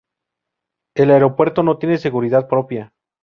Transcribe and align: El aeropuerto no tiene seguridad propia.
El 0.95 1.11
aeropuerto 1.11 1.61
no 1.61 1.77
tiene 1.77 1.99
seguridad 1.99 2.47
propia. 2.47 2.91